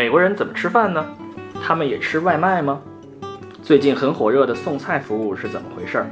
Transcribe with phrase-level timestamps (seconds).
[0.00, 1.04] 美国人怎么吃饭呢？
[1.62, 2.80] 他们也吃外卖吗？
[3.62, 6.06] 最近很火热的送菜服务是怎么回事儿？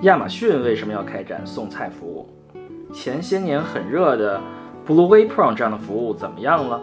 [0.00, 2.28] 亚马逊为什么要开展送菜服务？
[2.92, 4.40] 前些年很热的
[4.84, 6.80] Blue Apron 这样的服务怎么样了？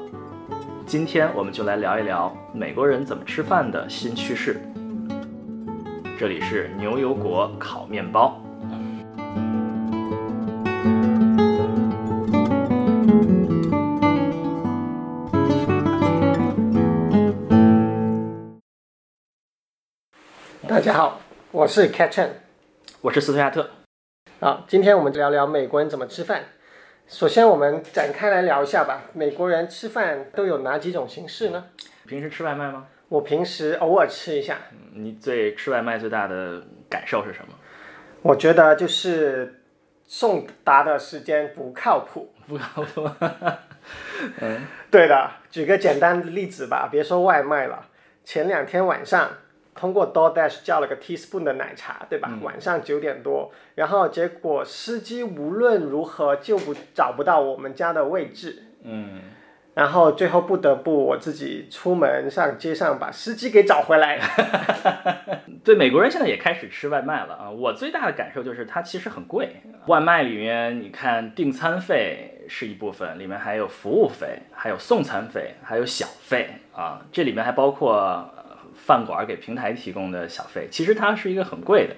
[0.86, 4.62] 今天我们就来聊一聊美国人怎么吃饭的新趋势。
[6.18, 8.42] 这里是牛油果烤面包。
[20.82, 21.22] 大家好，
[21.52, 22.30] 我是 Cat Chen。
[23.02, 23.70] 我是斯图亚特。
[24.40, 26.46] 好，今天我们聊聊美国人怎么吃饭。
[27.08, 29.04] 首先，我们展开来聊一下吧。
[29.14, 31.68] 美国人吃饭都有哪几种形式呢？
[32.08, 32.88] 平时吃外卖吗？
[33.10, 34.58] 我平时偶尔吃一下。
[34.96, 37.54] 你最吃外卖最大的感受是什么？
[38.24, 39.62] 我觉得就是
[40.08, 42.34] 送达的时间不靠谱。
[42.48, 43.08] 不靠谱。
[44.40, 45.30] 嗯， 对的。
[45.52, 47.86] 举个简单的例子吧，别说外卖了，
[48.26, 49.30] 前两天晚上。
[49.74, 52.30] 通过 DoorDash 叫了个 teaspoon 的奶茶，对吧？
[52.42, 59.22] 晚上九点多，然后结果司机无论如何就不找不到我们家的位置，嗯，
[59.74, 64.20] 然后最后不得不我自己出门上街上把司机给找回来。
[65.64, 67.50] 对，美国人现在也开始吃外卖了啊！
[67.50, 69.62] 我最大的感受就是它其实很贵。
[69.88, 78.30] 外卖里面你看订餐费是一部分，里面还有服务费，还有送餐费，还有小费啊，这里面还包括。
[78.92, 81.96] 饭馆给平台提供的小费，其实它是一个很贵的，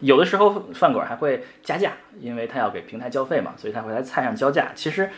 [0.00, 4.72] 有的时候饭馆还会加价，因为他要给平台交费嘛，所以他会在菜上交价。
[4.74, 5.08] 其实，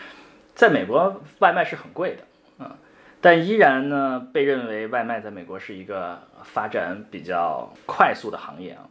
[0.55, 2.77] 在美国外卖是很贵的，啊，
[3.21, 8.87] 但依然呢被认为外卖在美国是一个发展比较快速的行业啊。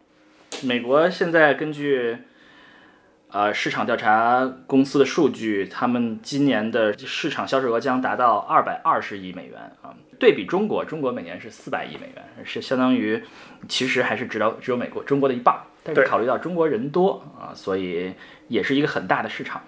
[0.63, 2.17] 美国现在根据。
[3.29, 9.93] 呃，市场调查公司的数据，他们今年的市场销售额将达到二百二十亿美元啊。
[10.19, 13.23] 对比中国，中国每年是四百亿美元，是相当于，
[13.67, 15.55] 其实还是只到只有美国中国的一半。
[15.83, 18.13] 但是考虑到中国人多啊，所以
[18.49, 19.61] 也是一个很大的市场。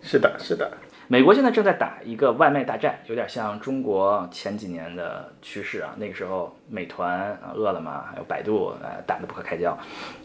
[0.00, 0.70] 是的，是的。
[1.10, 5.94] 美国现在正在打一个外卖大战，有点像中国前几年的趋势啊。
[5.98, 9.76] 那个时候，美团啊、饿了么还有百度呃打得不可开交，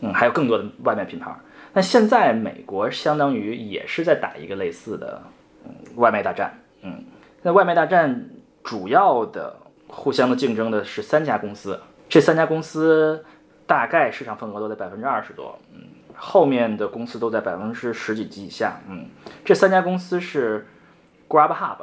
[0.02, 1.34] 嗯，还有更多的外卖品牌。
[1.74, 5.22] 那现在美国相当于也是在打一个类似的
[5.66, 7.04] 嗯外卖大战，嗯，
[7.42, 8.30] 那外卖大战
[8.64, 9.56] 主要的
[9.88, 13.24] 互相的竞争的是三家公司，这三家公司
[13.68, 15.82] 大概市场份额都在百分之二十多，嗯，
[16.16, 19.08] 后面的公司都在百分之十几级以下，嗯，
[19.44, 20.66] 这三家公司是
[21.28, 21.78] GrabHub、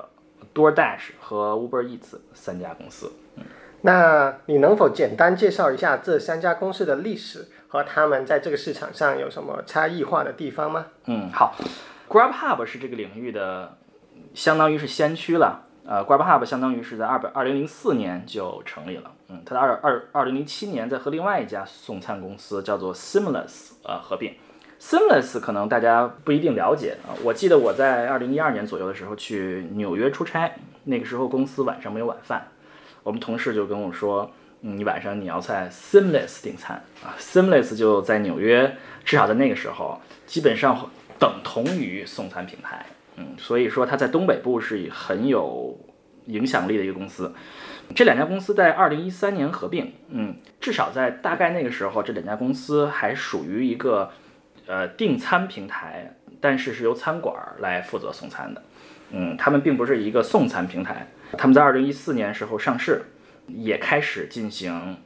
[0.55, 3.45] DoorDash 和 Uber Eats 三家公司，嗯，
[3.83, 7.49] 那你能否简单介绍一下这三家公司的历史？
[7.73, 10.87] 和他们在这个市场上有什么差异化的地方吗？
[11.05, 11.55] 嗯，好
[12.09, 13.79] ，GrabHub 是这个领域的，
[14.35, 15.69] 相当于是先驱了。
[15.91, 19.11] 呃，GrabHub 相当于是在二百二零零四年就成立了。
[19.29, 24.33] 嗯，它的二二二零零七年在和另外一家送餐公司叫做 Seamless 呃合并。
[24.81, 27.11] Seamless 可能大家不一定了解啊。
[27.25, 30.53] 我记得我在二零一二年左右的时候去纽约出差，
[30.85, 32.47] 那个时候公司晚上没有晚饭，
[33.03, 34.31] 我们同事就跟我说。
[34.63, 42.85] 嗯，你晚上你要在 Seamless 订餐啊，Seamless 就在纽约，至少在那个时候，基本上等同于送餐平台。
[43.39, 45.79] 所以说它在东北部是很有
[46.27, 47.35] 影响力的一个公司。
[47.95, 54.11] 这两家公司在二零一三年合并，嗯，至少在大概那个时候，这两家公司还属于一个
[54.67, 58.63] 呃订餐平台，但是是由餐馆来负责送餐的。
[59.11, 63.03] 嗯，他们并不是一个送餐平台，他们在二零一四年时候上市。
[63.53, 64.97] 也开始进行，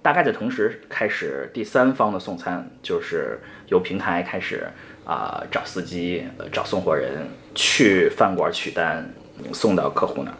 [0.00, 4.66] 大概在同时开始第三方的送餐，就是由平台开始
[5.04, 9.12] 啊找司机、呃找送货人去饭馆取单，
[9.52, 10.36] 送到客户那儿。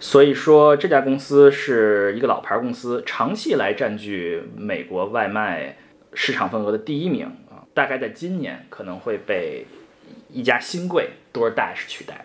[0.00, 5.76] 所以说这家公司是一个老牌公司，长期来占据美国外卖
[6.12, 7.64] 市场份额的第一名啊。
[7.74, 9.66] 大概在今年可能会被
[10.30, 12.24] 一家新贵 DoorDash 取代。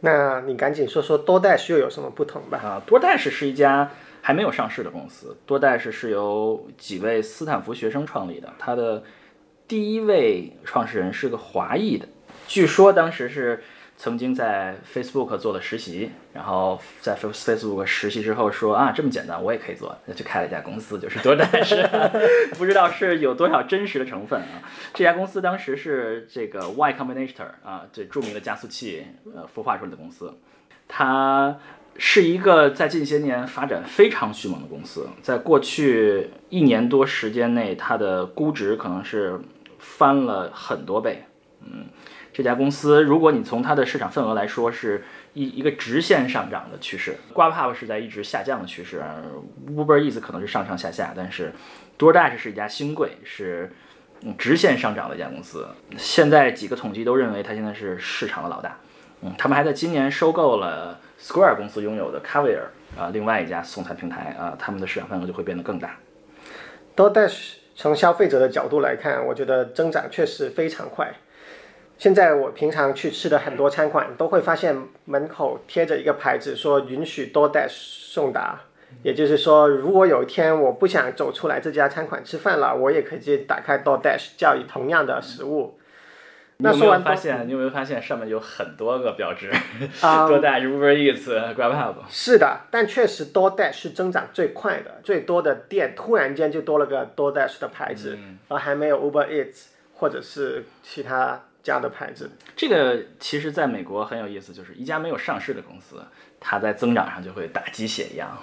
[0.00, 2.58] 那你赶紧说说多 dash 又有什么不同吧？
[2.58, 3.90] 啊，多 dash 是一家
[4.22, 9.02] 还没有上市的公司，多 dash 是由几位斯坦福学生创立的，它的
[9.68, 12.08] 第一位创始人是个华裔的，
[12.48, 13.62] 据说当时是。
[14.00, 21.84] 曾经在 Facebook 做了实习，然后在 Facebook 实习之后说啊，这么简单，我也可以做，那就开了一家公司，就是多代是，
[22.56, 24.62] 不知道是有多少真实的成分啊。
[24.94, 29.04] 这家公司当时是这个 Y Combinator 啊，最著名的加速器
[29.34, 30.32] 呃孵化出来的公司，
[30.86, 31.58] 它
[31.96, 39.40] 是一个在近些年发展非常迅猛的公司，在过去一年多时间内，它的估值可能是
[39.78, 41.24] 翻了很多倍，
[41.62, 41.86] 嗯。
[42.30, 45.04] 这家公司，如果你从它的市场份额来说，是
[45.34, 47.16] 一一个直线上涨的趋势。
[47.34, 49.02] Grubhub 是在一直下降的趋势
[49.66, 51.52] ，Uber Eats 可能是上上下下，但是
[51.98, 53.72] DoorDash 是一家新贵，是
[54.20, 55.66] 嗯直线上涨的一家公司。
[55.96, 58.78] 现在几个统计都认为它现在是市场的老大。
[59.22, 62.66] 嗯，他们还在今年收购了 Square 公司拥有的 Caviar
[62.96, 65.96] 啊，另外一家送餐平台啊，他们的市场份额就会变得更大。
[66.94, 71.14] DoorDash 从消费者的角度来看，我觉得增长确实非常快。
[71.96, 78.62] 现在我平常去吃的很多餐馆，都会发现门口贴着一个牌子，说允许 DoorDash 送达。
[79.04, 85.77] 也就是说，如果有一天我不想走出来这家餐馆吃饭了，我也可以直接打开 DoorDash 叫以同样的食物。
[86.60, 87.46] 那说完发现？
[87.46, 89.48] 你有没有发现上面有很多个标志？
[90.00, 91.94] 啊 多大 Uber Eats、GrabHub。
[92.10, 98.18] 是的，但确实 DoorDash 是增长最快的，最多的店突然间就多了个 DoorDash 的牌子，
[98.48, 102.28] 而还没有 Uber Eats 或者是其他家的牌子。
[102.56, 106.02] 这个其实在美国很有意思，就是一家没有上市的公司，
[106.40, 108.36] 它在增长上就会打鸡血一样，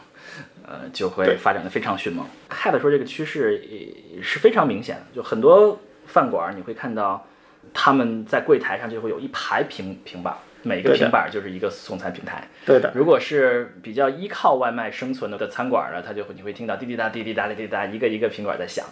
[0.65, 2.25] 呃，就会发展的非常迅猛。
[2.47, 7.27] 看的说这个趋势也是非常明显的，就很多饭馆你会看到
[7.73, 10.33] 他们在柜台上就会有一排平平板，
[10.63, 12.47] 每个平板就是一个送餐平台。
[12.65, 18.85] 对的，如果是比较依靠外卖生存的的餐馆呢，它就会你会听到滴滴答滴滴答滴滴答，一个一个平板在响，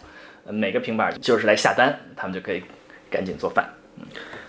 [0.45, 2.63] 呃每个平板就是来下单，他们就可以
[3.09, 3.69] 赶紧做饭。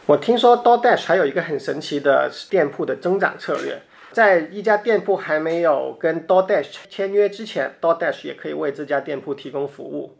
[0.07, 3.81] 我听说 DoorDash 还有一个很神奇的店铺的增长策略，
[4.11, 10.19] 在一家店铺还没有跟 DoorDash 签约之前，DoorDash 也可以为这家店铺提供服务。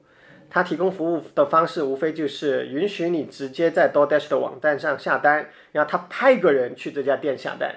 [0.55, 7.75] 它提供服务的方式无非就是允许你直接在 DoorDash 的网站上下单，然后他派个人去这家店下单。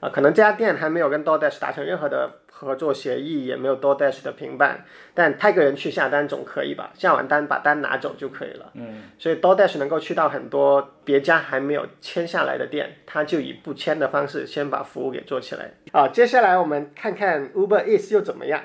[0.00, 4.84] 啊，可能这家店还没有跟 DoorDash 达成任何的合作协议，也没有 DoorDash 的平板，
[5.14, 6.90] 但派个人去下单总可以吧？
[6.94, 8.70] 下完单把单拿走就可以了。
[8.74, 15.72] 嗯，所以 DoorDash 能够去到很多别家还没有签下来的店，他就以不签的方式先把服务给做起来。
[15.92, 18.62] 啊，接下来我们看看 Uber Eats 又怎么样？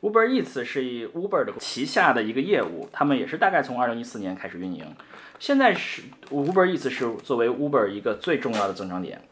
[0.00, 4.84] Uber Eats 是以 Uber 的旗下的一个业务，他们也是大概从二零一四年开始运营。
[5.40, 9.22] 现在是 Uber Eats 是作为 Uber 一个最重要的增长点。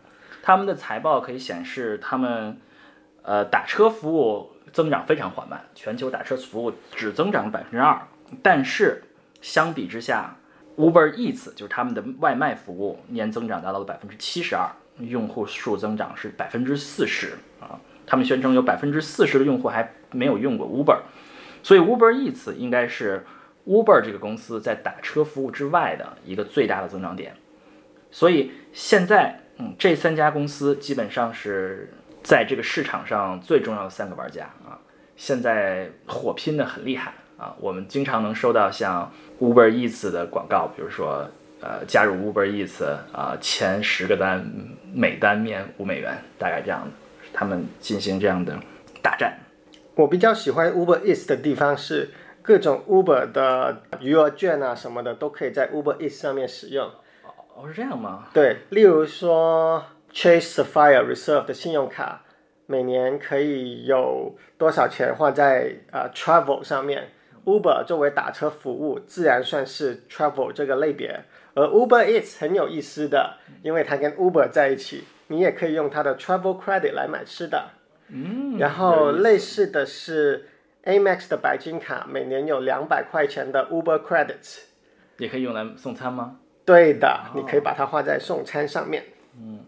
[0.42, 2.58] 他们的财报可以显示，他们
[3.22, 8.00] 呃打车服务增长非常缓慢，全球打车服务只增长了百分之二。
[8.42, 9.04] 但是
[9.40, 10.36] 相比之下
[10.76, 14.68] ，Uber Eats 就是他们的外卖服务年增长达到了百分之七十二，
[14.98, 17.78] 用户数增长是百分之四十啊。
[18.08, 20.98] 他们宣称有百分之四十的用户还没有用过 Uber，
[21.62, 23.24] 所以 Uber Eats 应该是
[23.66, 27.34] Uber 这个公司在打车服务之外的一个最大的增长点。
[28.10, 31.92] 所以现在，嗯，这三家公司基本上是
[32.22, 34.78] 在这个市场上最重要的三个玩家啊，
[35.16, 37.54] 现在火拼的很厉害啊。
[37.60, 41.28] 我们经常能收到像 Uber Eats 的广告，比如说，
[41.60, 44.44] 呃，加入 Uber Eats 啊，前十个单
[44.94, 46.90] 每单面五美元，大概这样的，
[47.32, 48.56] 他们进行这样的
[49.02, 49.36] 大战。
[49.96, 52.10] 我比较喜欢 Uber Eats 的地方是
[52.42, 56.86] 各种 Uber 的余额券啊什么的都可以在 Uber Eats 上面使用。
[57.54, 58.28] 哦，是这样吗？
[58.34, 59.82] 对，例如说
[60.12, 62.22] Chase Sapphire Reserve 的信用卡，
[62.66, 67.08] 每年可以有多少钱花在呃 Travel 上面
[67.46, 71.24] ？Uber 作为打车服务，自然算是 Travel 这个类别。
[71.54, 77.70] 而 Uber Eats 很有意思的，因为它跟 Uber 在一起，你也可以用它的 Travel Credit 来买吃的。
[78.08, 80.48] 嗯，然后类似的是
[80.84, 84.60] Amex 的白金卡，每年有两百块钱的 Uber Credits。
[85.18, 86.36] 也可以用来送餐吗？
[86.64, 89.04] 对的，你可以把它花在送餐上面。
[89.38, 89.64] 嗯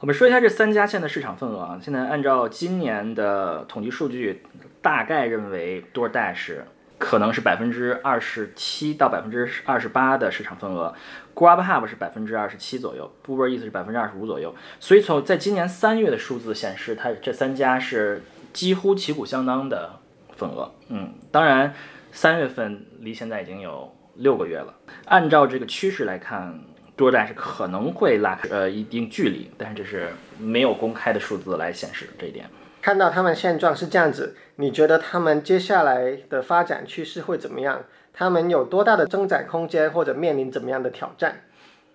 [0.00, 1.78] 我们说一下这三家现在市场份额啊。
[1.82, 4.42] 现在按照今年的统计数据，
[4.80, 6.56] 大概认为 DoorDash
[7.00, 10.94] 可能是百分之二十七到百分之二十八的市场份额
[11.34, 14.54] ，GrabHub 是百分之二十七左右，Uber Eats 是百分之二十五左右。
[14.78, 19.98] 所以从在今年三月的数字显示，它这三家是几乎旗鼓相当的
[20.36, 20.70] 份额。
[20.88, 21.72] 嗯，当然
[22.12, 24.74] 三月份离现在已经有六个月了。
[25.06, 26.60] 按照这个趋势来看
[26.98, 32.44] ，DoorDash 可能会拉开呃一定距离，但是这是没有公开的数字来显示这一点。
[32.82, 37.84] 看到他们现状是这样子，你觉得他们接下来的发展趋势会怎么样？
[38.12, 41.42] 他们有多大的增长空间，或者面临怎么样的挑战？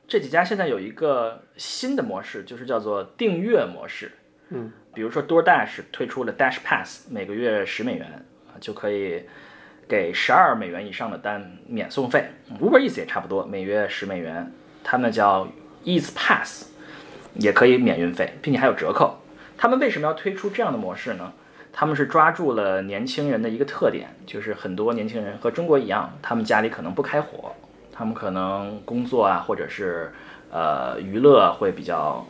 [0.07, 4.11] 这几家现在有一个新的模式，就是叫做订阅模式。
[4.49, 8.05] 嗯，比如说 DoorDash 推出了 Dash Pass，每个月十美元
[8.47, 9.23] 啊就可以
[9.87, 12.25] 给十二美元以上的单免送费。
[12.59, 14.51] Uber Eats 也差不多，每月十美元，
[14.83, 15.47] 他们叫
[15.83, 16.69] Eats Pass，
[17.33, 19.19] 也可以免运费，并且还有折扣。
[19.57, 21.33] 他们为什么要推出这样的模式呢？
[21.77, 27.53] 他们是抓住了年轻人的一个特点，就是很多年轻人和中国一样，他们家里可能不开火，
[27.91, 30.09] 他们可能工作啊，或者是
[30.51, 32.25] 呃娱乐会比较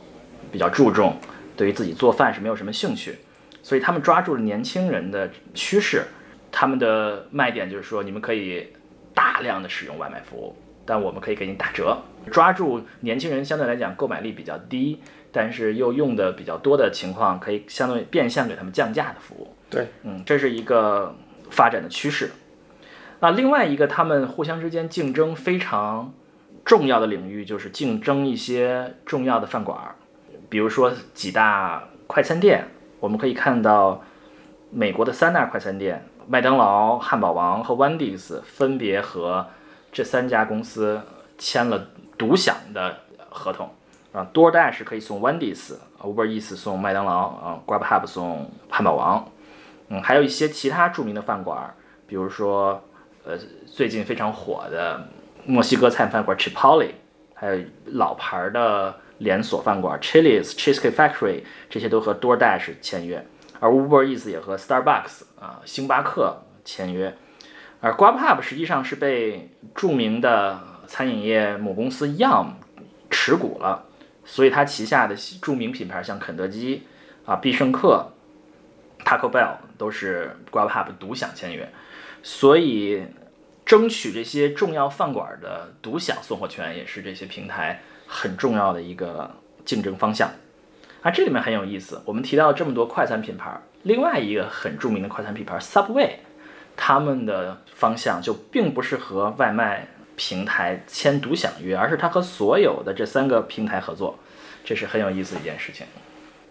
[0.51, 1.15] 比较注重，
[1.55, 3.19] 对于自己做饭是没有什么兴趣，
[3.61, 6.05] 所以他们抓住了年轻人的趋势，
[6.51, 8.73] 他们的卖点就是说，你们可以
[9.13, 10.55] 大量的使用外卖服务，
[10.87, 11.95] 但我们可以给你打折，
[12.31, 14.99] 抓住年轻人相对来讲购买力比较低，
[15.35, 19.53] 但是又用的比较多的情况，可以相当于变相给他们降价的服务。
[19.69, 21.13] 对，嗯，这是一个
[21.49, 22.31] 发展的趋势。
[23.19, 26.13] 那另外一个，他们互相之间竞争非常
[26.63, 29.95] 重要的领域，就是竞争一些重要的饭馆儿，
[30.47, 32.65] 比如说几大快餐店。
[33.01, 34.01] 我们可以看到，
[34.71, 39.45] 美国的三大快餐店——麦当劳、汉堡王和 Wendy's，分别和
[39.91, 41.01] 这三家公司
[41.37, 43.69] 签了独享的合同。
[44.15, 49.27] 啊，DoorDash 可以送 Wendy's，Uber Eats 送麦当劳，啊，GrabHub 送汉堡王。
[49.89, 51.75] 嗯，还有一些其他著名的饭馆，
[52.07, 52.81] 比如说。
[53.27, 55.03] 呃，最近非常火的
[55.47, 56.91] 墨西哥菜饭馆 Chipotle，
[57.33, 63.25] 还有老牌的连锁饭馆 Chili's、Cheesecake Factory，这些都和 DoorDash 签约，
[63.59, 67.17] 而 Uber Eats 也和 Starbucks 啊、星巴克签约，
[67.81, 72.49] 而 GrabHub 实际上是被著名的餐饮业母公司 Yum
[73.09, 73.85] 持股了，
[74.25, 76.83] 所以它旗下的著名品牌像肯德基
[77.25, 78.11] 啊、必胜客、
[79.05, 81.71] Taco Bell 都是 GrabHub 独享签约。
[82.21, 83.05] 所以，
[83.65, 89.31] 争取这些重要饭馆的独享送货权，也是这些平台很重要的一个
[89.63, 90.31] 竞争方向。
[91.01, 92.01] 啊，这里面很有意思。
[92.05, 96.13] 我们提到这么多快餐品牌，另外一个很著名的快餐品牌 Subway，
[96.75, 104.17] 他们的方向就并不是和外卖平台签独享约，而是它和所有的这三个平台合作，
[104.63, 105.85] 这是很有意思的一件事情。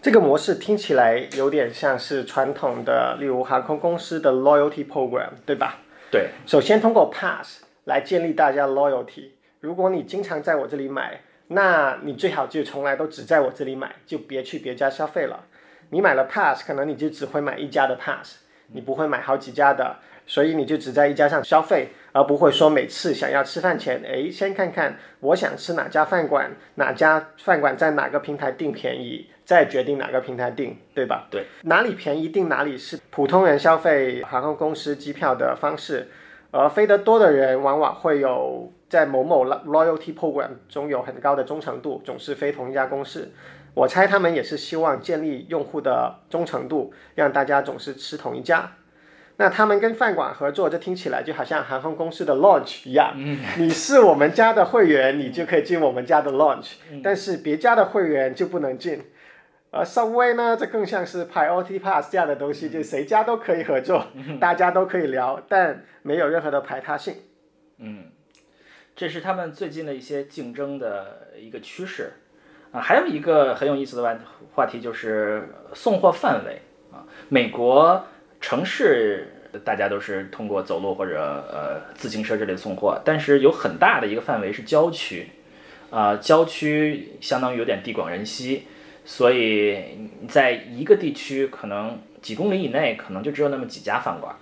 [0.01, 5.79] 这个模式听起来有点像是传统的，例如航空公司的 loyalty program，对吧？
[6.11, 6.29] 对。
[6.45, 9.31] 首先通过 pass 来建立大家 loyalty。
[9.61, 15.45] 如果你经常在我这里买，那你最好就从来都只在我这里买，就别去别家消费了。
[15.89, 18.37] 你买了 pass，可能你就只会买一家的 pass，
[18.73, 19.97] 你不会买好几家的。
[20.27, 31.27] 所以你就只在一家上消费，而不会说每次想要吃饭前，哎，先看看我想吃哪家饭馆，哪家饭馆在哪个平台订便宜，再决定哪个平台订，对吧？
[31.29, 36.07] 对，哪里便宜订哪里是普通人消费航空公司机票的方式，
[36.51, 43.31] 而飞得多的人往往会有在某某 loyalty program 中有很高的忠诚度，总是飞同一家公司。
[43.73, 48.71] 我猜他们也是希望建立用户的忠诚度，让大家总是吃同一家。
[49.37, 53.13] 那他们跟饭馆合作，这听起来就好像航空公司的 launch 一样。
[53.17, 59.03] 嗯，你是我们家的会员，你就可以进我们家的 launch，但是别家的会员就不能进。
[59.71, 64.05] 而 Subway 呢，这更像是 Priority Pass 这样的东西，就谁家都可以合作，
[64.39, 67.15] 大家都可以聊，但没有任何的排他性。
[67.79, 68.05] 嗯，
[68.95, 72.13] 这是他们最近的一些竞争的一个趋势
[72.71, 72.79] 啊。
[72.79, 74.15] 还有一个很有意思的话
[74.53, 76.61] 话题就是送货范围
[76.93, 78.01] 啊，美国。
[78.41, 79.27] 城市
[79.63, 81.19] 大家都是通过走路或者
[81.51, 85.29] 呃自行车之类送货，但是有很大的一个范围是郊区，
[85.89, 88.63] 啊，郊区相当于有点地广人稀，
[89.05, 94.35] 所以在一个地区可能几公里以内可能就只有那么几家饭馆，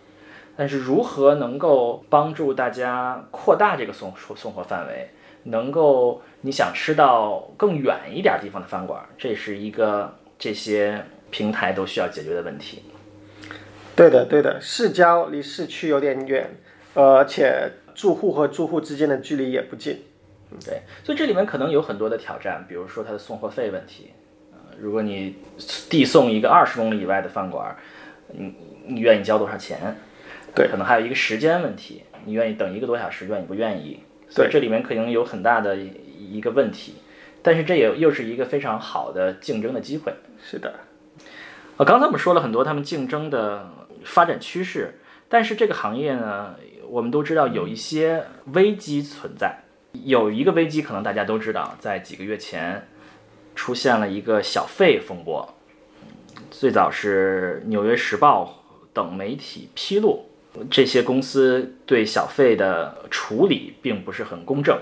[0.57, 5.09] 但是如何能够帮助大家扩大这个送送货范围，
[5.43, 12.81] 能够你想吃到更远一点地方的饭馆，这是一个这些平台都需要解决的问题。
[13.95, 16.49] 对的，对的，市郊离市区有点远，
[16.95, 20.01] 而且住户和住户之间的距离也不近。
[20.65, 24.11] 对，所以这里面可能有很多的挑战，比如说它的送货费问题。
[24.51, 25.35] 呃，如果你
[25.89, 27.75] 递送一个二十公里以外的饭馆，
[28.29, 28.55] 你
[28.87, 29.95] 你愿意交多少钱？
[30.55, 33.99] 对，可能还有一个时间问题，你愿意等一个多小时，愿意不愿意？
[34.27, 35.77] 所以这里面可能有很大的
[36.17, 36.95] 一个问题，
[37.43, 40.11] 但是这也又是一个非常好的竞争的机会。
[40.43, 40.73] 是的。
[41.77, 43.69] 呃，刚才我们说了很多他们竞争的。
[44.05, 46.55] 发展趋势，但是这个行业呢，
[46.87, 49.63] 我们都知道有一些危机存在。
[50.05, 52.87] 有一个危机，可能大家都知道，在几个月前
[53.55, 55.53] 出现了一个小费风波。
[56.49, 60.25] 最早是《纽约时报》等媒体披露，
[60.69, 64.79] 这些公司对小费的处理并不是很公正。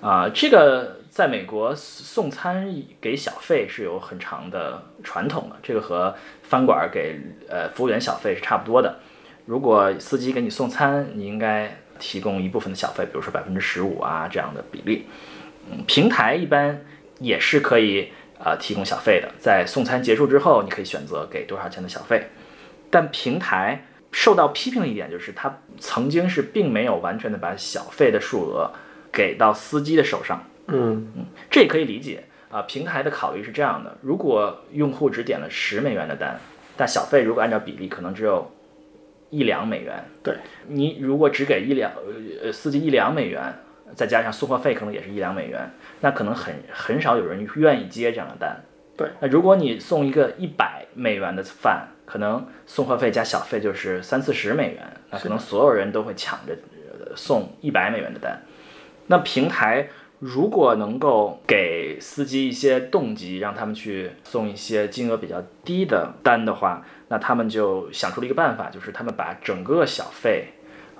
[0.00, 9.00] 啊，这个在美国送餐给小费是有很长的传统的，这个和饭馆给呃服务员小费是差不多的。
[9.44, 15.06] 如果司机给你送餐，你应该提供一部分的小费，比如说百分之十五啊这样的比例。
[15.68, 16.80] 嗯，平台一般
[17.18, 22.28] 也是可以呃提供小费的，在送餐结束之后，你可以选择给多少钱的小费。
[22.88, 28.70] 但平台受到批评的一点就是，它曾经是并没有完全的把小费的数额。
[29.12, 30.40] 给到司机的手上。
[30.72, 32.62] 嗯嗯这也可以理解啊。
[32.62, 36.38] 平台的考虑是这样的：如果用户只点了十美元的单，
[36.76, 38.50] 但小费如果按照比例，可能只有
[39.30, 40.04] 一两美元。
[40.22, 40.36] 对，
[40.68, 41.92] 你如果只给一两
[42.42, 43.54] 呃司机一两美元，
[43.94, 48.56] 再加上送货费可能也是一两美元，那可能很很少有人愿意接这样的单。
[48.96, 56.54] 对，那如果你送一个一百美元的饭，可能送货费加小费就是三四十美元，那可能所有人都会抢着
[56.92, 58.40] 呃送一百美元的单。
[59.06, 59.88] 那平台
[60.20, 70.48] 如果能够给司机一些动机，让他们去送一些金额比较低的单的话，那他们就想出了一个办法，就是他们把整个小费，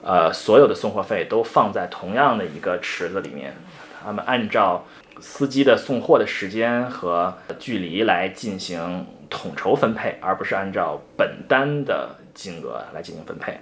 [0.03, 3.55] 呃，所有的送货费都放在同样的一个池子里面，
[4.03, 4.87] 他们按照
[5.21, 13.61] 司机的送货的时间和距离来进行统筹分配，而不是按照本单的金额来进行分配。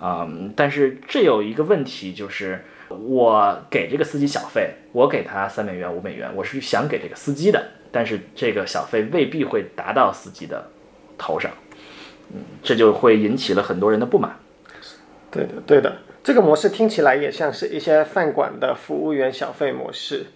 [0.00, 2.64] 嗯，但是这有一个问题，就是
[3.04, 7.62] 我给这个司机小费，我给他三美元、五美元，我是想给这个司机的，
[7.92, 10.68] 但是这个小费未必会达到司机的
[11.18, 11.50] 头上，
[12.32, 14.36] 嗯，这就会引起了很多人的不满。
[15.30, 20.26] 对的，对的，这个模式听起来也像是一些饭馆的服务员小费模式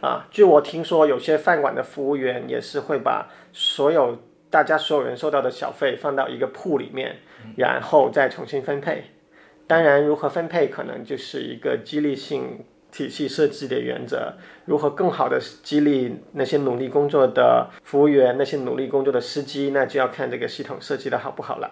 [0.00, 0.26] 啊。
[0.30, 4.18] 据我听说，有些饭馆的服务员也是会把所有
[4.50, 7.16] 大家所有人收到的小费放到一个铺里面，
[7.56, 9.04] 然后再重新分配。
[9.72, 14.34] 当然，如何分配可能就是一个激励性体系设计的原则。
[14.66, 21.70] 如何更好的激励那些努力工作的服务员，那些努力工作的司机，那就要看这个系统设计的好不好了。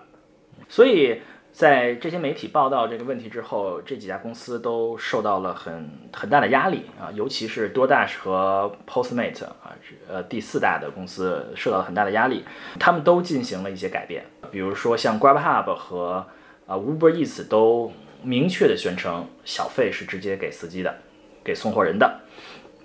[0.67, 1.21] 所以
[1.53, 9.77] 在这些媒体报道这个问题之后，这几家公司都受到了很很大的压力啊，尤其是 DoorDash 和 Postmate 啊，
[10.09, 12.47] 呃第四大的公司受到了很大的压力，
[12.79, 16.27] 他们都进行了一些改变，比如说像 GrabHub 和
[16.71, 20.95] 啊 Uber Eats 都明确的宣称小费是直接给司机的，
[21.43, 22.21] 给送货人的，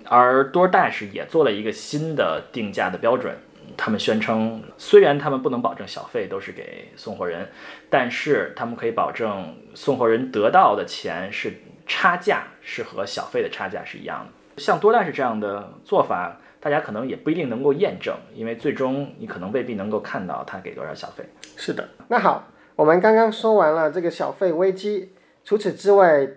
[0.06, 3.36] 而 DoorDash 也做了一个新的定价的标准。
[3.76, 7.48] 他们宣称，虽然他们不能保证小费都是给送货人，
[7.88, 11.54] 但是他们可以保证送货人得到的钱是
[11.86, 14.60] 差价，是和小费的差价是一样的。
[14.60, 21.24] 像多大是这样的做法，大家可能也不一定能够验证，因为最终你可能未必能够看到他给多少小费。
[21.56, 25.10] 是的，那好，我们刚刚说完了这个小费危机，
[25.42, 26.28] 除此之外，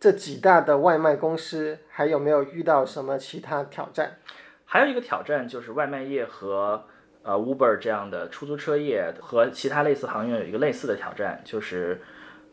[0.00, 4.16] 这几大的外卖公司还有没有遇到什么其他挑战？
[4.64, 6.84] 还有一个挑战就是外卖业和
[7.22, 12.00] 呃 Uber 这样的出租车业和其他类似行业有一个类似的挑战，就是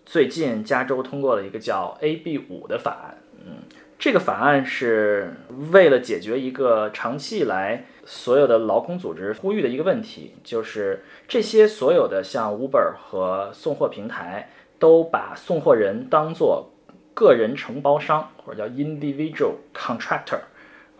[0.06, 3.18] 最近加州通过了一个叫 AB 五的法案。
[3.46, 3.60] 嗯，
[3.98, 5.34] 这个法案是
[5.72, 16.72] 为了解决一个长期以来所有的劳工组织呼吁的一个问题，就是这些所有的像 Uber 和送货平台都把送货人当做
[17.14, 20.40] 个人承包商或者叫 individual contractor。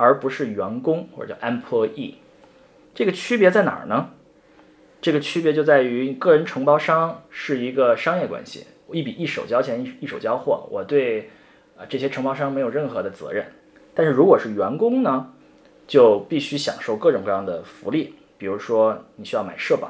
[0.02, 2.14] 而不是员工或者叫 employee，
[2.96, 4.12] 这个区别在哪儿呢？
[5.02, 11.30] 这个区别就在于个人承包商是一个商业关系，一笔一手交钱一一手交货，我对
[11.78, 13.48] 啊这些承包商没有任何的责任。
[13.94, 15.34] 但是如果是员工呢，
[15.90, 19.90] 就必须享受各种各样的福利，比如说你需要买社保，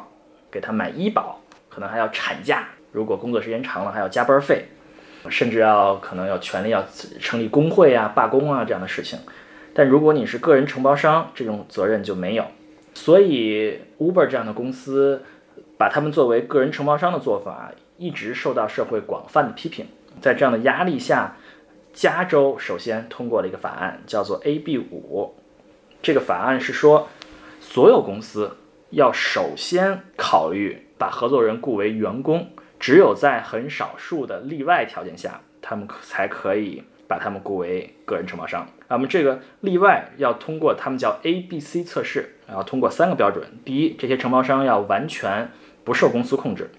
[0.50, 4.64] 给他买医保，可能还要产假，如果工作时间长了还要加班费，
[5.30, 6.86] 甚至要可能要权利要
[7.20, 9.20] 成立工会啊、罢工啊这样的事情。
[9.74, 12.46] 但如果你是个人承包商，这种责任就没有。
[12.94, 15.22] 所以，Uber 这样的公司
[15.78, 19.86] 把他们作为个人承包商的做法，一直受到社会广泛的批评。
[20.22, 21.36] 在这样的压力下，
[21.92, 25.36] 加州首先通过了一个法案，叫做 AB 五。
[26.02, 27.10] 这个法案是说，
[27.60, 28.58] 所有公司
[28.92, 38.68] 要首先考虑把合作人雇为员工，只有在很少数的例外条件下，他们才可以把他们雇为个人承包商。
[38.88, 45.52] 那么这个例外要通过他们叫 A、B、C 测试，然后通过三个标准：第一，这些承包商要完全
[45.84, 46.72] 不受公司控制，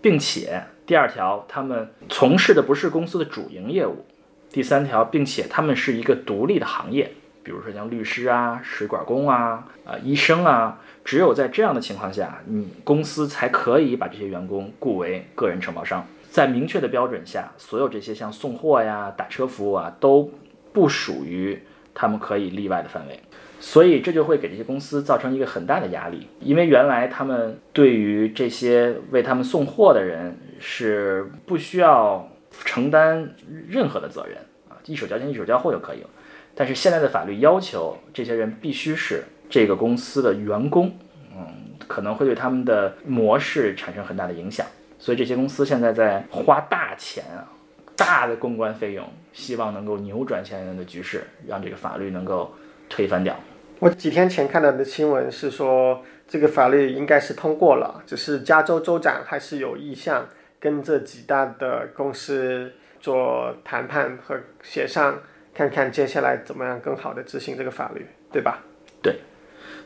[0.00, 4.06] 并且第二条，他们从事的不是公司的主营业务；
[4.50, 7.12] 第三条，并且他们是一个独立的行业，
[7.46, 10.78] 比如说像律师啊、水管工啊、啊医生啊。
[11.04, 16.04] 只有在这样的情况下，你公司才可以把这些员工雇为个人承包商。
[16.28, 20.30] 在明确的标准下，所有这些像送货呀、打车服务啊都。
[20.72, 21.58] 不属于
[21.94, 23.18] 他们可以例外的范围，
[23.58, 32.28] 所以这就会给这些公司造成一个很大的压力，因为原来他们对于这些为他们送货的人是不需要
[32.66, 33.34] 承担
[33.66, 34.36] 任何的责任
[34.68, 36.10] 啊，一手交钱一手交货就可以了。
[36.56, 40.98] 但是现在的法律要求这些人必须是这个公司的员工，
[41.32, 41.46] 嗯，
[41.86, 44.66] 可能会对他们的模式产生很大的影响，
[44.98, 47.52] 所以这些公司现在在花大钱啊。
[47.98, 52.54] 大的公关费用，希望能够扭转现在的局势，让这个法律能够
[52.90, 53.34] 推翻掉。
[53.78, 60.28] 我几天前看到的新闻是说，这个法律应该是通过了，只是加州州长还是有意向
[60.60, 65.18] 跟这几大的公司做谈判和协商，
[65.56, 68.62] 看看接下来怎么样更好的执行这个法律，对吧？
[69.02, 69.20] 对，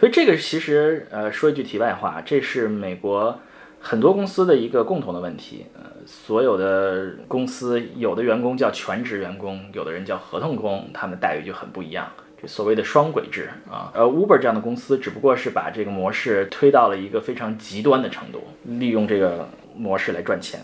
[0.00, 3.38] 所以这个其实呃说一句题外话，这是美国
[3.78, 5.66] 很多公司的一个共同的问题。
[5.74, 12.11] 呃，所有的公司有的员工叫全职员工，有的人叫合同工，他们的待遇就很不一样。
[12.42, 20.61] 这所谓的双轨制啊，呃，Uber 这样的公司只不过是把这个模式推到了一个非常极端的程度，利用这个模式来赚钱。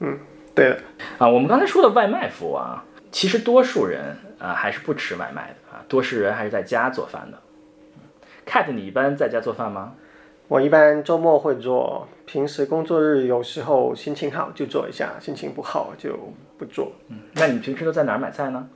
[0.00, 0.18] 嗯，
[0.54, 0.78] 对的。
[1.16, 2.84] 啊，我们刚才说的外卖服务啊，
[3.16, 7.38] 其实多数人啊还是不吃外卖的啊，多数人还是在家做饭的。
[8.44, 9.94] Cat，你一般在家做饭吗？
[10.48, 16.14] 我一般周末会做，平时工作日有时候心情好就做一下，心情不好就
[16.58, 16.92] 不做。
[17.08, 18.68] 嗯，那你平时都在哪儿买菜呢？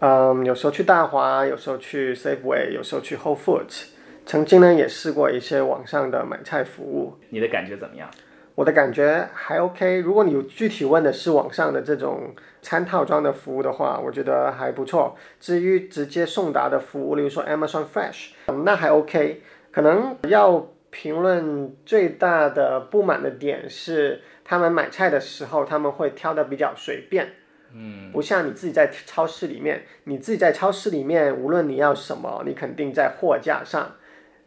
[0.00, 3.84] 嗯，有时候去大华，有时候去 Safeway，有时候去 Whole Foods。
[4.26, 7.16] 曾经呢也试过一些网上的买菜服务。
[7.28, 8.10] 你的感觉怎么样？
[8.56, 10.00] 我的感觉还 OK。
[10.00, 15.14] 如果你有具体问的是网上的这种餐套装的服务的话，我觉得还不错。
[15.38, 18.30] 至于直接送达的服务，例如说 Amazon Fresh，
[18.64, 19.42] 那还 OK。
[19.70, 27.28] 可能要评论最大的不满的点是，他们买菜的时候他们会挑的比较随便。
[27.74, 33.96] 嗯，不像你自己在超市里面，你自己在超市里面，无论你要什么，你肯定在货架上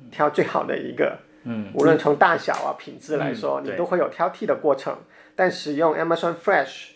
[0.10, 1.20] 挑最好的一个。
[1.50, 4.96] 嗯，无论从大小啊、品质来说，嗯你都会有挑剔的过程。
[5.36, 6.92] 但使用 Amazon Fresh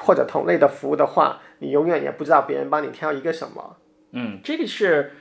[0.00, 3.76] 或者同类的服务的话，你永远也不知道别人帮你挑一个什么。
[4.12, 5.12] 嗯，这个是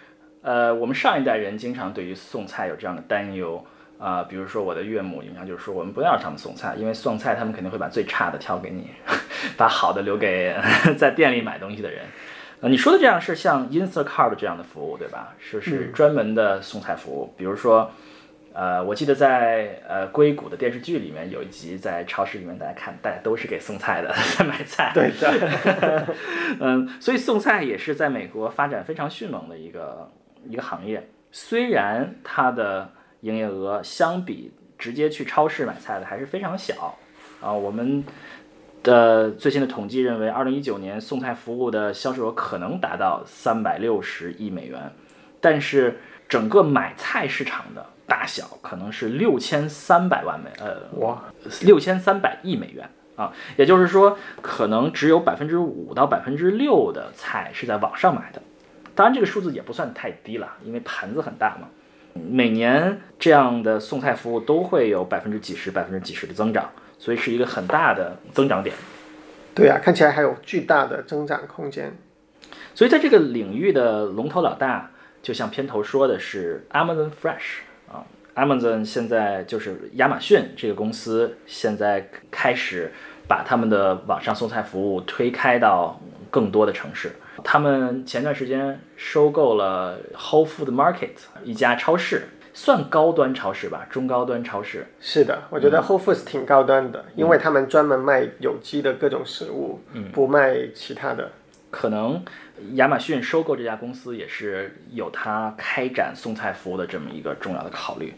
[0.41, 3.63] 呃我们上一代人经常对于送菜有这样的担忧。
[3.99, 8.89] 啊、比如说我的岳母经常就是说，我们不要让他们送菜，因为送菜他们肯定会把最差的挑给你，
[9.55, 10.55] 把好的留给
[10.97, 12.05] 在店里买东西的人。
[12.61, 15.35] 呃，你说的这样是像 Instacart 这样的服务，对吧？
[15.37, 17.31] 是是专门的送菜服务。
[17.37, 17.91] 比如说，
[18.53, 24.91] 呃，我记得在呃硅谷的电视剧里面有一集，在超市里面大家看，大家都是给送菜的， 在买菜。
[24.93, 26.07] 对的，
[26.59, 30.11] 嗯，所以送菜也是在美国发展非常迅猛的一个
[30.49, 31.09] 一个行业。
[31.31, 36.97] 虽然它的营业额相比直接去超市买菜的还是非常小
[37.39, 38.03] 啊，我们
[38.83, 44.91] 的最新的统计认为，二零一九年送菜服务的销售额可能达到三百六十亿美元，
[45.39, 51.23] 但是整个买菜市场的大小可能是六千三百万美呃哇，
[51.61, 58.41] 六千三百亿美元啊，也就是说，可能只有百分之五到百分之六的菜是在网上买的。
[58.93, 61.67] 当然，这个数字也不算太低了，因为盘子很大嘛。
[62.13, 68.75] 每年这样的送菜服务都会有百分之几十、百分之几十的增长，所以是一个很大的增长点。
[69.55, 71.97] 对啊，看起来还有巨大的增长空间。
[72.75, 77.70] 所以在这个领域的龙头老大，就像片头说的是 Amazon Fresh 啊
[78.41, 82.91] ，Amazon 现在就是亚马逊这个公司，现在开始
[83.27, 86.01] 把他们的网上送菜服务推开到
[86.32, 87.12] 更多的城市。
[87.43, 91.12] 他们前段时间收购了 Whole Food Market
[91.43, 92.23] 一家超市，
[92.54, 94.86] 算高端超市吧，中高端超市。
[94.99, 101.32] 是的，我觉得 Whole Foods 挺高端的，因为他们专门卖有机的各种食物，嗯不卖其他的。
[101.71, 102.23] 可能
[102.73, 108.13] 亚马逊收购这家公司也是有它开展送菜服务的这么一个重要的考虑。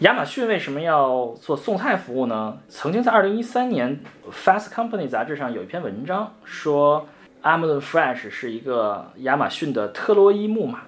[0.00, 2.58] 亚马逊为什么要做送菜服务呢？
[2.68, 4.00] 曾经在2013年
[4.32, 7.08] 《Fast Company》杂志上有一篇文章说
[7.42, 10.80] ，Amazon Fresh 是一个亚马逊的特洛伊木马，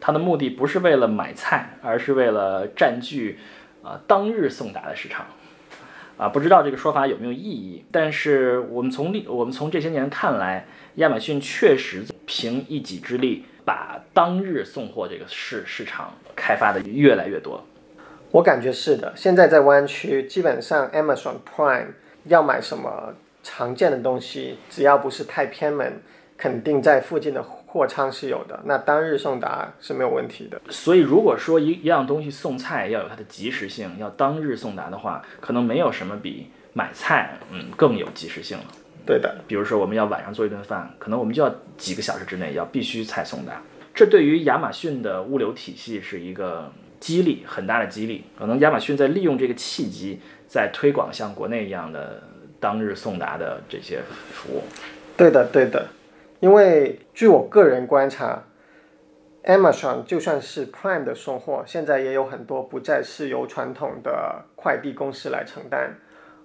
[0.00, 3.38] 它的目的不是为了买菜，而是为了占据
[3.82, 5.26] 啊当日送达的市场。
[6.16, 10.64] 啊，不知道这个说法有没有意义，但是我们从历我们从这些年看来，
[10.96, 17.64] 亚马逊确实凭一己之力，把当日送货这个市市场开发的越来越多。
[18.30, 21.88] 我感觉是的，现在在湾区，基本上 Amazon Prime
[22.24, 26.00] 要买什么常见的东西，只要不是太偏门，
[26.36, 27.42] 肯定在附近的
[27.74, 28.60] 货仓是有的。
[28.66, 30.60] 那当日送达是没有问题的。
[30.70, 38.64] 所以，如果说一一样东西送菜要有它的及时性，要当日送达的话，可能没有什么比买菜嗯更有及时性了。
[39.04, 43.60] 对的，比如说我们要晚上做一顿饭，可能我们就要几个小时之内要必须菜送达。
[43.92, 48.24] 这对于亚马逊的物流体系是一个激励，很大的激励。
[48.38, 52.22] 可能亚马逊在利用这个契机，在推广像国内一样的
[52.60, 54.00] 当日送达的这些
[54.32, 54.62] 服务。
[55.16, 55.86] 对的，对的。
[56.44, 58.44] 因为据我个人观察
[59.44, 65.96] ，Amazon 就算是 Prime 的送货，现在也有很多不再是由传统的快递公司来承担，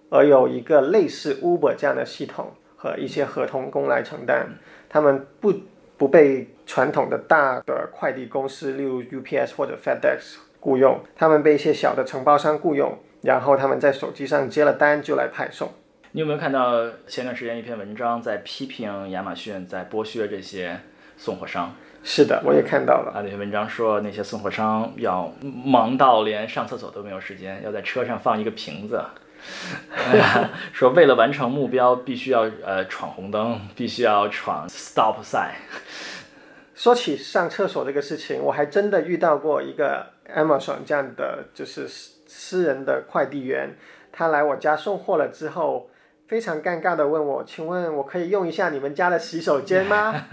[0.10, 4.48] 而有一个类似 Uber 这样的系统和一些合同工来承担，
[4.88, 5.54] 他们不
[5.98, 15.70] 不被传统的大的快递公司，例如 UPS 或者 FedEx 雇佣，他们被一些小的承包商雇佣，然后他们在手机上接了单就来派送。
[16.12, 20.80] 你有没有看到前段时间一篇文章在批评亚马逊在剥削这些
[21.18, 21.72] 送货商？
[22.04, 23.12] 是的，我也看到了。
[23.14, 29.04] 啊，那篇文章说那些送货商要忙到连上厕所都没有时间，要在车上放一个瓶子。
[30.74, 35.52] 说为了完成目标，必须要呃闯红灯，必须要闯 stop sign。
[36.74, 43.76] 说起上厕所这个事情，我还真的遇到过一个 Amazon 这样的就是私人的快递员，
[44.12, 45.90] 他来我家送货了之后，
[46.30, 50.28] 非常尴尬的问我：“请问我可以用一下你们家的洗手间吗？”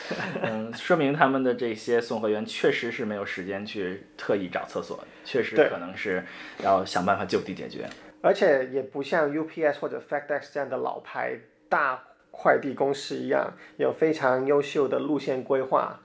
[0.40, 6.24] 嗯，说明他们的这些送货员确实是没有时间去特意找厕所，确实可能是
[6.64, 7.86] 要想办法就地解决。
[8.22, 16.00] 而且也不像 UPS 或者 FedEx 这样的老牌大快递公司一样，有非常优秀的路线规划，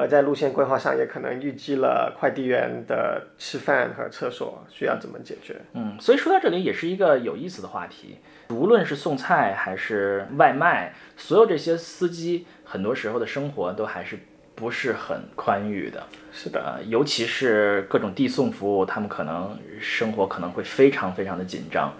[0.00, 5.60] 而在路线规划上也可能预计了快递员的吃饭和厕所需要怎么解决。
[5.74, 8.16] 嗯，所以说到这里也是一个有意思的话题。
[8.48, 14.18] 无论是送菜还是外卖，所有这些司机很多时候的生活都还是
[14.54, 16.02] 不是很宽裕的。
[16.32, 21.92] 是的，呃，尤其是各种递送服务，他们可能生活可能会非常非常的紧张。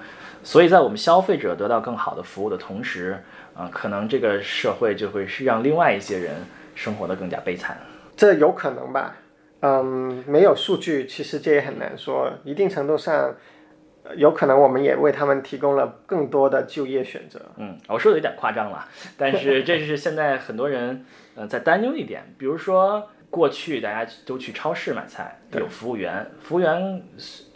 [0.43, 3.23] 所以在我们消费者得到更好的服务的同时，
[3.55, 6.35] 啊，可能这个社会就会是让另外一些人
[6.75, 7.79] 生活的更加悲惨。
[8.21, 9.17] 这有可能吧？
[9.61, 12.31] 嗯，没有数据，其实这也很难说。
[12.45, 13.35] 一定程度上。
[14.17, 17.41] 有可能我们也为他们提供了更多的就业选择。
[17.57, 18.85] 嗯，我说的有点夸张了，
[19.17, 21.05] 但是这是现在很多人
[21.37, 22.35] 呃在担忧一点。
[22.37, 27.03] 比如说过去大家都去超市买菜，有服务员，服务员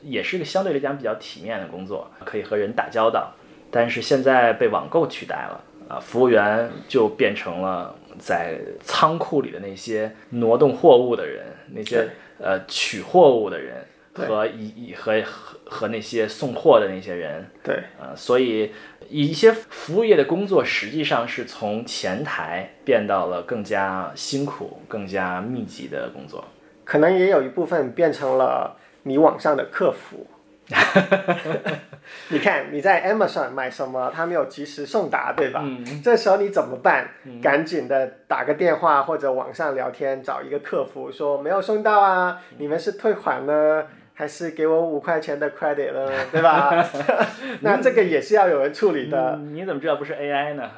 [0.02, 3.32] 也是一个相对来讲比较体面的工作，可以和人打交道。
[3.70, 13.84] 但是现在被网购取代了啊，服务员就变成了在仓库里的那些挪动货物的人，那些呃取货物的人。
[14.16, 18.70] 和一一和和和那些送货的那些人，对，呃，所以
[19.08, 26.44] 一些服务业的工作实际上是从前台变到了更加辛苦、更加密集的工作，
[26.84, 30.24] 可能也有一部分变成了你网上的客服。
[32.28, 35.60] 你看你在 Amazon 买什么，他没有及时送达，对吧？
[35.64, 36.02] 嗯。
[36.02, 37.08] 这时候你怎么办？
[37.42, 43.84] 赶紧的打个电话或者网上聊天，找一个客服说没有送到啊，你们是退款呢？
[44.16, 46.70] 还是给我五块钱的 credit 了，对吧？
[47.62, 49.36] 那这个也是要有人处理的。
[49.50, 50.70] 你怎么知道不是 AI 呢？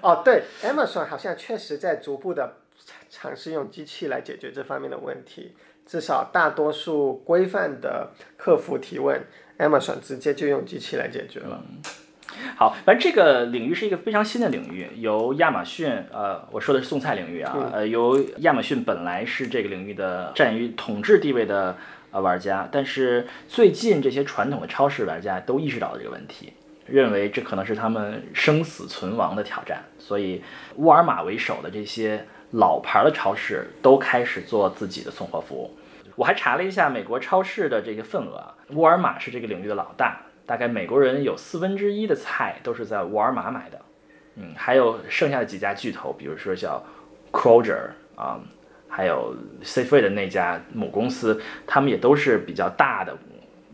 [0.00, 2.54] 哦，对，Amazon 好像确实在逐步的
[3.10, 5.52] 尝试用机器来解决这方面的问题。
[5.86, 9.20] 至少大多数规范的客服提问
[9.58, 11.62] ，Amazon 直接就用机器来解决了。
[12.56, 21.76] 好，反正这个领域是一个非常新的领域，由亚马逊，呃，我说的是送菜领域啊，呃，由亚马逊本来是这个领域的占于统治地位的。
[22.10, 26.54] 呃，玩家，但是最近这些传统的超市玩家都意识到了这个问题，
[26.86, 30.42] 认为这可能是他们生死存亡的挑战，所以
[30.76, 35.76] 沃尔玛为首的这些老牌的超市都开始做自己的送货服务。
[36.16, 43.80] 我还查了一下美国超市的这个份额，沃尔玛是这个领域的老大，大概美国人有四分之一的菜都是在沃尔玛买的，
[44.36, 46.82] 嗯，还有剩下的几家巨头，比如说叫
[47.32, 48.40] Kroger 啊。
[48.90, 53.14] 还有 Safeway 的那家母公司，他们也都是比较大的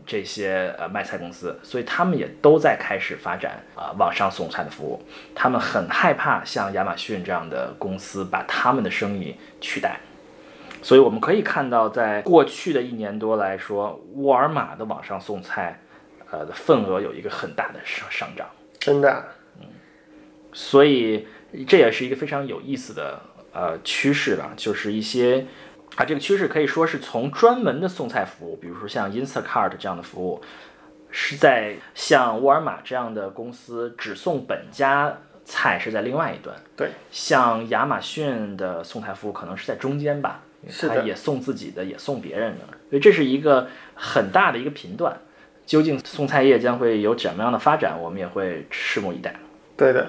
[0.05, 5.03] 这些呃卖菜公司，所以他们也都在开始发展啊网上送菜的服务。
[5.33, 9.99] 他们很害怕像亚马逊这样的公司把他们的生意取代。
[10.81, 15.81] 所以我们可以看到，在过去的一年多来说，沃尔玛的网上送菜
[16.29, 18.47] 呃的份额有一个很大的上上涨。
[18.79, 19.25] 真的，
[19.59, 19.65] 嗯，
[20.53, 21.27] 所以
[21.67, 23.19] 这也是一个非常有意思的。
[23.57, 25.45] 呃，趋势吧，就是一些
[25.95, 30.41] 啊，这个趋势可以说是从专门的送菜服务，比如说像 Instacart 这样的服务，
[31.09, 36.55] 是在像沃尔玛这样的公司只送本家菜是在另外一端。
[36.75, 40.41] 对，像亚马逊的送菜服务可能是在中间吧，
[40.81, 45.17] 它，也送自己的，也送别人的，所以这是一个很大的一个频段。
[45.65, 49.35] 究竟送菜业将会有怎么样的发展，我们也会拭目以待。
[49.75, 50.07] 对的。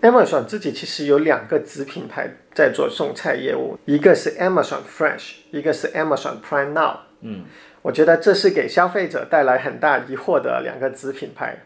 [0.00, 6.98] Amazon 自己其实有两个子品牌在做送菜业务，一个是 Amazon Fresh，一个是 Amazon Prime Now。
[7.20, 7.44] 嗯，
[7.82, 11.58] 我觉得这是给消费者带来很大疑惑的两个子品牌。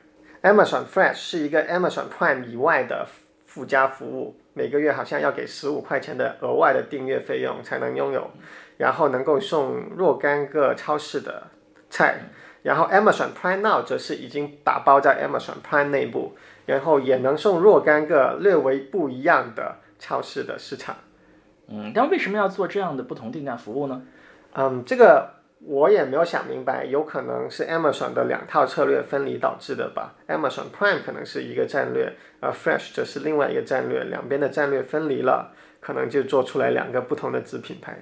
[0.42, 3.06] Amazon Fresh 是一个 Amazon Prime 以外的
[3.44, 8.30] 附加服务，每个月好像要给十五块钱的额外的订阅费用才能拥有，
[8.78, 11.48] 然后能够送若干个超市的
[11.90, 12.20] 菜。
[12.62, 16.34] 然后 Amazon Prime Now 则是已经打包在 Amazon Prime 内部。
[16.66, 20.96] 然后也能送若干个略微不一样的超市的市场。
[21.68, 24.02] 嗯，但为什么要做这样的不同定价服务呢？
[24.54, 30.14] 嗯，这个我也没有想明白，有可能是 Amazon 的两套策略分离导致的吧。
[30.28, 37.96] Amazon Prime 可能是一个战略，而 Fresh 则是另外一个战略，两边的战略分离了，可能就做出来两个不同的子品牌。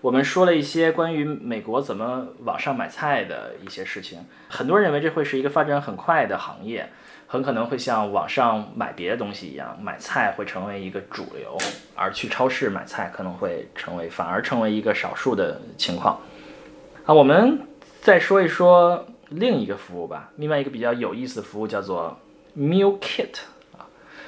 [0.00, 6.88] 我们说了一些关于美国怎么网上买菜的一些事情，很多人认为这会是一个发展很快的行业，
[7.26, 11.58] 很可能会像网上买别的东西一样，买菜会成为一个主流，
[11.94, 16.20] 而去超市买菜可能会成为反而成为一个少数的情况。
[17.04, 17.60] 啊，我们
[18.00, 22.16] 再说一说另一个服务吧，另外一个比较有意思的服务叫做
[22.56, 23.38] Meal Kit
[23.76, 23.86] 啊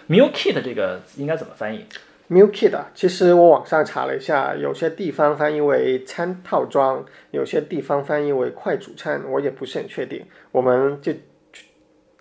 [0.08, 1.84] ，Meal Kit 这个应该怎么翻译
[2.28, 10.26] ？Meal Kit 啊，其实我网上查了一下，有些地方翻译为餐套装，有些地方翻译为快煮餐，我也不是很确定。
[10.52, 11.12] 我们就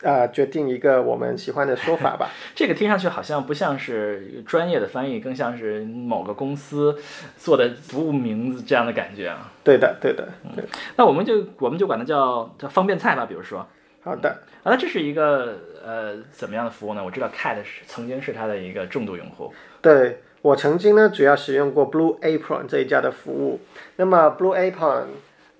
[0.01, 2.29] 呃决定一个我们喜欢的说法吧。
[2.55, 6.97] 这个听上去好像不像是专业的翻译，更像是某个公司
[7.37, 9.51] 做的服务名字这样的感觉啊。
[9.63, 10.63] 对的，对的，对。
[10.95, 13.65] 那我们就我们就管它叫叫方便菜吧，比如说。
[14.03, 14.29] 好的。
[14.63, 17.03] 啊，那这是一个呃怎么样的服务呢？
[17.03, 19.53] 我知道 Cat 是曾经是它的一个重度用户。
[19.81, 23.59] 对我曾经呢，主要使用过 Blue Apron 这一家的服务。
[23.97, 25.05] 那么 Blue Apron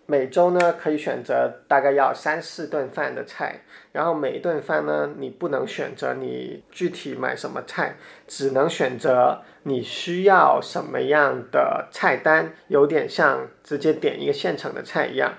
[0.09, 15.33] 每周呢可以选择大概要三四顿饭的菜，然后每一顿饭呢你不能选择你具体买什么菜，只能选择你需要什么样的菜单，有点像直接点一个现成的菜一样。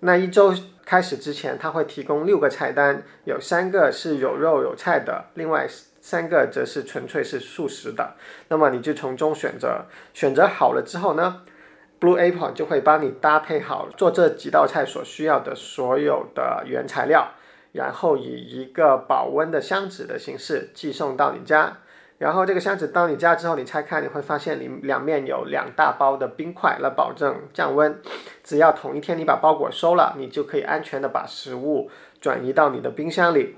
[0.00, 0.54] 那一周
[0.86, 5.68] 开始之前，他会提供六个菜单，有三个是有肉有菜的，另外。
[6.04, 8.16] 三个则是纯粹是素食的，
[8.48, 11.42] 那么你就从中选择，选择好了之后呢
[12.02, 17.28] ，Blue Apron 就会帮你搭配好做这几道菜所需要的所有的原材料，
[17.70, 21.78] 然后以一个保温的箱子的形式寄送到你家。
[22.18, 28.00] 然后这个箱子到你家之后，你拆开你会发现里两面有两大包的冰块来保证降温。
[28.42, 31.88] 只要同一天你把包裹收了，你就可以安全的把食物
[32.20, 33.56] 转移到你的冰箱里。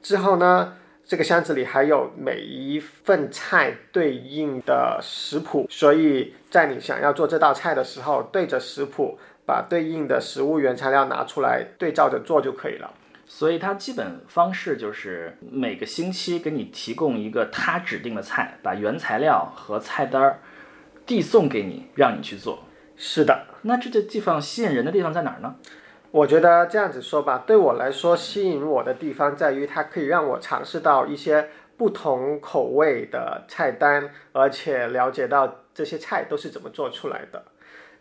[0.00, 0.78] 之后呢？
[1.04, 12.94] 这个箱子里还有每一份菜对应的食谱，所以在你想要做这道菜的时候，对着食谱把对应的食物原材料拿出来，对照着做就可以了。
[13.26, 20.40] 所以它基本方式就是每个星期给你提供一个他指定的菜，把原材料和菜单儿
[21.04, 22.64] 递送给你，让你去做。
[22.96, 25.56] 是的，那这个地方吸引人的地方在哪儿呢？
[26.12, 31.48] 我觉得这样子说吧，对我来说吸引我的地方在于它可以让我尝试到一些
[31.78, 37.42] 不同口味的菜单，而且了解到这些菜都是怎么做出来的。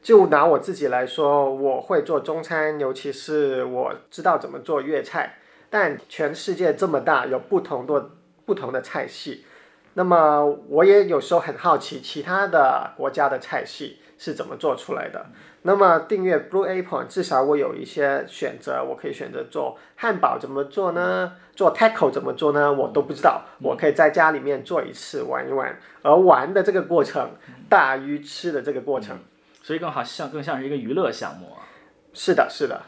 [0.02, 5.38] 就拿我自己来说，我会做中餐，尤其是我知道怎么做粤菜。
[5.70, 8.10] 但全世界这么大，有不同的
[8.46, 9.46] 不同的菜系，
[9.94, 15.28] 那么我也有时候很好奇其他的国家的菜系是怎么做出来的。
[15.64, 21.34] 那么订阅 Blue Apron，至少我有一些选择，我可以选择做汉堡怎么做呢？
[21.56, 22.74] 做 taco 怎么做呢？
[22.74, 27.32] 我都不知道，我可以在家里面做一次玩一玩，而玩的这个过程
[27.70, 29.20] 大于吃的这个过程，
[29.62, 31.50] 所以更好像更像是一个娱乐项目。
[32.14, 32.82] 是的，是的。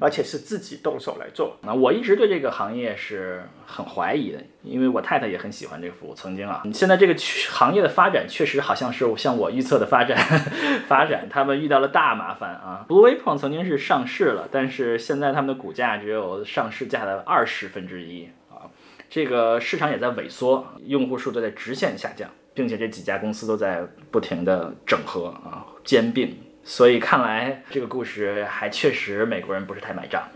[0.00, 1.56] 而且是自己动手来做。
[1.62, 6.14] 那我一直对这个行业是很怀疑的，因为我太太也很喜欢这个服务。
[6.14, 10.16] 曾经啊，现在这个行业的发展确实好像是像我预测的发展，
[10.86, 12.86] 发展他们遇到了大麻烦啊。
[12.88, 18.70] Blue Apron 曾经是上市了，但是现在他们的股价只有上市价的二十分之一啊。
[19.10, 26.36] 这个市场也在萎缩，用户数都在直线下降，并且这几家公司都在不停的整合啊，兼并。
[26.68, 30.28] 所以看来这个故事还确实美国人不是太买账。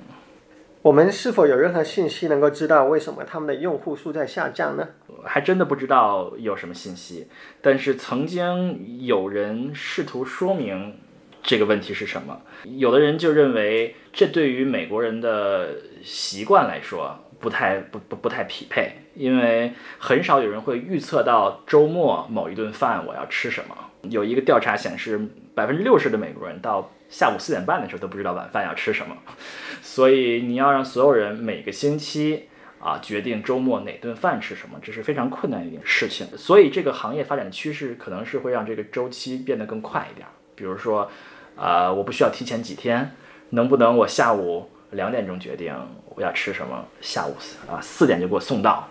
[0.80, 4.88] 我们是否有任何信息能够知道为什么他们的用户数在下降呢？
[5.24, 7.28] 还真的不知道有什么信息。
[7.60, 10.98] 但是曾经有人试图说明
[11.42, 12.40] 这个问题是什么。
[12.64, 15.68] 有的人就认为这对于美国人的
[16.02, 23.76] 习惯来说不太不不不太匹配，因为很少有人会预测到周末某一顿饭我要吃什么。
[24.02, 25.28] 有一个调查显示。
[25.54, 29.14] 百分之六十的美国人到下午四点半的时候都不知道晚饭要吃什么，
[29.84, 32.48] 所以你要让所有人每个星期
[32.80, 36.26] 啊决定周末哪顿饭吃什么，这是非常困难的一件事情。
[36.38, 40.26] 所以这个行业发展的趋势可能是会让这个周期变得更快一点。
[40.54, 41.10] 比如说，
[41.54, 43.14] 啊，我不需要提前几天，
[43.50, 45.76] 能不能我下午两点钟决定
[46.14, 47.36] 我要吃什么，下午
[47.70, 48.88] 啊四点就给我送到？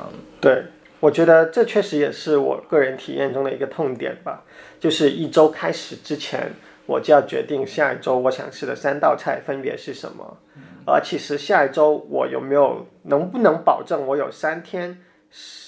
[0.00, 0.06] 嗯，
[0.40, 0.64] 对。
[1.00, 4.42] 我觉得这确实也是我个人体验中的一个痛点吧，
[4.80, 6.50] 就是一周开始之前，
[6.86, 10.38] 我就要决定下一周我想吃的三道菜分别是什么，
[10.84, 14.98] 而其实下一周我有没有能不能保证我有三天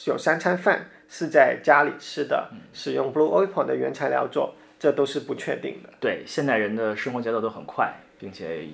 [0.07, 5.91] 有三餐饭是在家里吃的，使用 Blue Apron 的原材料做，这都是不确定的。
[6.01, 8.69] 对，现代人的生活节奏都很快，并且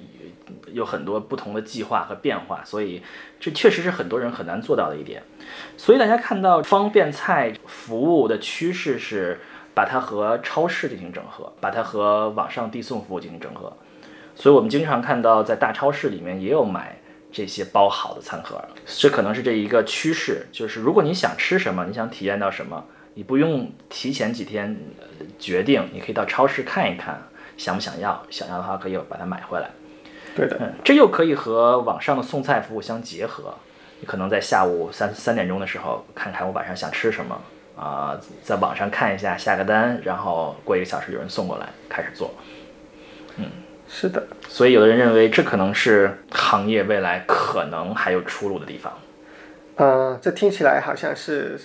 [0.72, 3.00] 有很多不同的计划和变化，所以
[3.38, 5.22] 这确实是很多人很难做到的一点。
[5.76, 9.40] 所以大家看到方便菜服务的趋势是
[9.72, 13.72] 把它和超市进行整合，把它和网上递送服务进行整合。
[14.34, 16.98] 所以我们经常看到在大超市里面也有买
[17.30, 22.84] 这些包好的餐盒，这可能是这一个趋势，就是如果你想吃什么，你想体验到什么，
[23.14, 24.76] 你不用提前几天
[25.38, 27.22] 决定，你可以到超市看一看，
[27.56, 29.70] 想不想要，想要的话可以把它买回来。
[30.34, 33.54] 对的，嗯，这又可以和网上的送菜服务相结合。
[34.00, 37.40] 你可能在下午三三点钟的时候，看看我晚上想吃什么
[37.74, 42.34] 啊、在网上看一下，下个单，然后过一个小时有人送过来，开始做。
[43.36, 43.46] 嗯
[43.88, 44.26] 是的。
[44.48, 48.92] 所以有的人认为这可能是行业未来可能还有出路的地方。
[49.76, 51.58] 嗯，这听起来好像是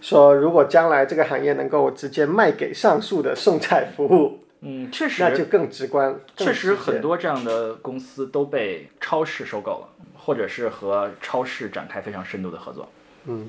[0.00, 6.20] 说，如果将来这个行业能够直接卖给上述的送菜服务，嗯，确实那就，更直观。
[6.36, 12.88] 确实很多这样的公司都被超市收购了，或者是和超市展开非常深度的合作。
[13.24, 13.48] 嗯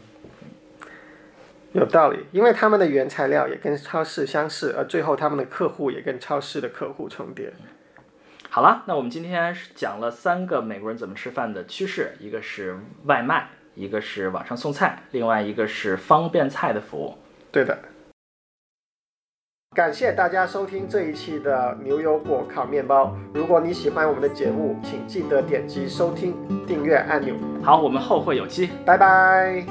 [1.73, 7.53] 有道理，因为他们的原材料也跟超市相似，而最后他们的客户也跟超市的客户重叠。
[8.49, 17.17] 好了，那我们今天是讲了三个美国人怎么吃饭的趋势，一个是外卖，一个是网上送菜，另外一个是方便菜的服务。
[17.51, 17.77] 对的。
[19.73, 23.15] 感谢大家收听这一期的牛油果烤面包。
[23.33, 26.35] 如果你喜欢我们的节目，请记得点击收听、
[26.67, 27.33] 订阅按钮。
[27.63, 28.69] 好，我们后会有期。
[28.85, 29.65] 拜拜。